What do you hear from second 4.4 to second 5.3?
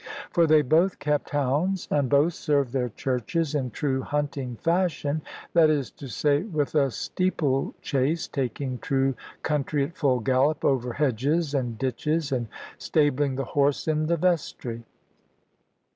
fashion